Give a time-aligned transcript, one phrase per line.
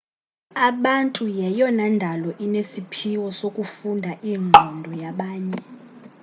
[0.67, 5.59] abantu yeyona ndalo inesiphiwo sokufunda iingqondo yabanye